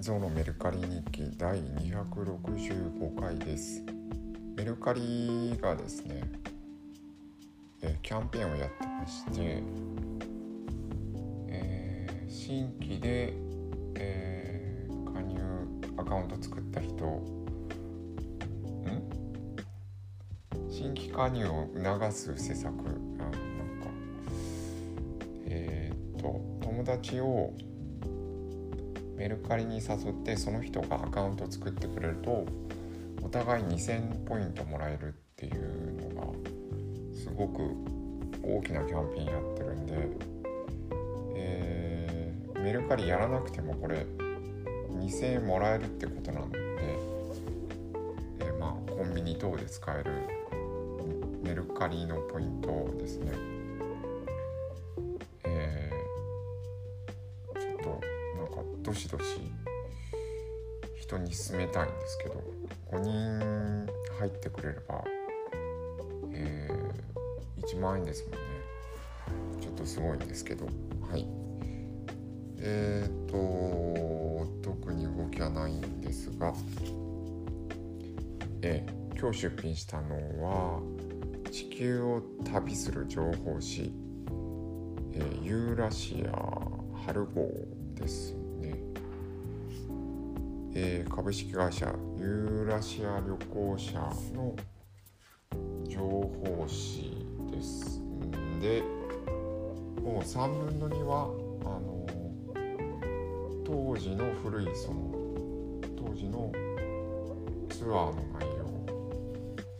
[0.00, 3.82] ゾウのメルカリ日記第265回です。
[4.56, 6.22] メルカリがですね、
[7.82, 9.62] えキャンペーンをやってまして、
[11.48, 13.34] えー、新規で、
[13.96, 15.36] えー、加入
[15.96, 17.22] アカウント作った人ん？
[20.70, 23.38] 新規加入を促す施策あなんか
[25.46, 27.52] えっ、と友達を
[29.18, 32.46] メルカリに誘ってその人がアカウント作ってくれると
[33.20, 36.32] お互い2000ポイントもらえるっていうのが
[37.12, 37.62] すごく
[38.44, 39.92] 大きなキャンペーンやってるんで、
[41.34, 44.06] えー、メルカリやらなくてもこれ
[44.92, 46.58] 2000円もらえるってことなので、
[48.38, 50.12] えー、まあコンビニ等で使える
[51.42, 53.57] メルカリのポイントですね。
[58.88, 59.24] どしどし
[60.96, 62.42] 人に勧めたいんですけど
[62.90, 63.86] 5人
[64.18, 65.04] 入ってくれれば、
[66.32, 68.38] えー、1万円ですもんね。
[69.60, 70.64] ちょっとすごいんですけど。
[70.64, 71.26] はい。
[72.60, 76.54] えっ、と特に動きはないんですが
[78.62, 80.80] えー、今日出品したのは
[81.52, 83.92] 地球を旅する情報誌、
[85.12, 86.58] えー、ユーラシア
[87.06, 87.50] 春号
[87.94, 88.47] ですね。
[90.80, 93.98] えー、株式会社ユーラシア旅行者
[94.32, 94.54] の
[95.88, 97.98] 情報誌です。
[97.98, 98.84] んで
[100.00, 101.22] もう3分の2は
[101.64, 102.06] あの
[103.66, 105.10] 当時の古いその
[105.96, 106.52] 当時の
[107.70, 108.64] ツアーの内容、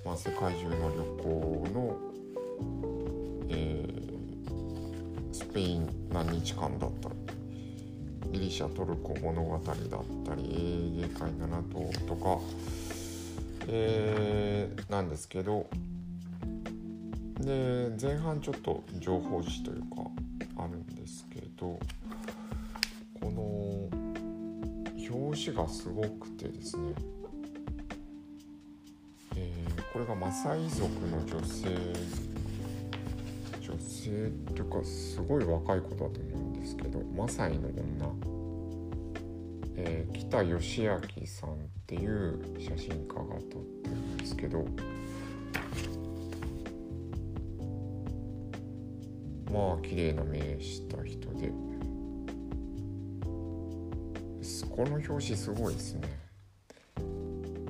[0.05, 1.97] まあ、世界中の旅行の、
[3.51, 7.09] えー、スペイン何日間だった
[8.33, 9.77] ギリシャトルコ物語だっ
[10.25, 12.41] たりエーゲ海七島とか、
[13.69, 15.67] えー、なんですけど
[17.41, 19.87] で前半ちょっと情報誌というか
[20.59, 21.79] あるんですけど
[23.21, 24.09] この
[25.11, 26.93] 表紙がすごくてですね、
[29.37, 31.69] えー、これがマサイ族の女性
[33.79, 38.39] 性っていうかすごい若い子だと思うんですけどマサイの女。
[39.81, 41.55] えー、北義明さんっ
[41.87, 44.65] ていう写真家が撮ってるんですけど
[49.53, 51.53] まあ綺麗な目した人で。
[54.79, 56.03] この表紙すごいですね、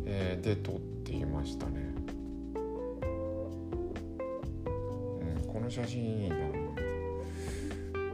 [0.05, 1.98] えー、で撮っていましたね。
[5.69, 6.37] の写真いいな。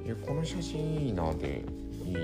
[0.07, 1.65] えこの写真いいなで
[2.05, 2.21] いいな。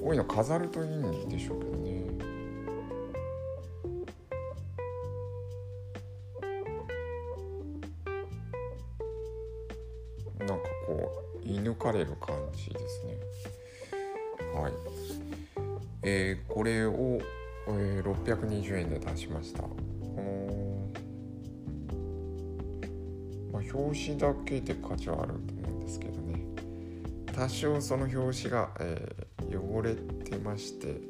[0.00, 2.04] こういうの飾るといいんでしょうけどね。
[10.38, 10.54] なんか
[10.86, 11.12] こ
[11.44, 13.18] う射抜かれる感じですね。
[14.54, 14.72] はい。
[16.02, 17.20] えー、これを、
[17.68, 19.62] えー、620円で出しました。
[19.62, 20.69] この、
[23.60, 26.44] まあ、表紙だけで価値はあると思うんですけどね。
[27.26, 31.00] 多少その表紙が、えー汚れてまして。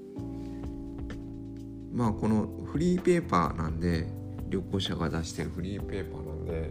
[1.92, 4.06] まあこのフリーペーパーなんで
[4.48, 6.70] 旅行者が出してるフリーペーパーなんで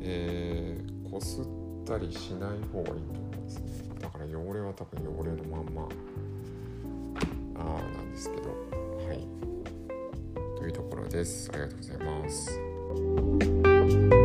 [0.00, 1.44] えー、こすっ
[1.84, 3.82] たりしない方がいいと思いますね。
[4.00, 5.88] だから汚れは多分汚れるまんま
[7.56, 8.48] ああなんですけど。
[9.08, 9.26] はい。
[10.56, 11.50] というところです。
[11.52, 13.67] ありがとうございます。
[13.88, 14.17] you